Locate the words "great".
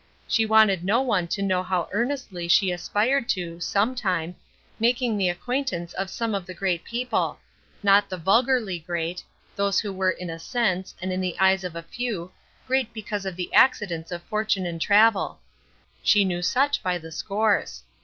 6.55-6.83, 8.79-9.23, 12.65-12.91